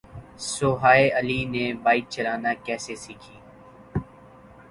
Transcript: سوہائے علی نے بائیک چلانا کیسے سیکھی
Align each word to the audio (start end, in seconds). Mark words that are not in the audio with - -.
سوہائے 0.43 1.09
علی 1.19 1.43
نے 1.45 1.65
بائیک 1.83 2.05
چلانا 2.09 2.53
کیسے 2.65 2.95
سیکھی 3.03 3.37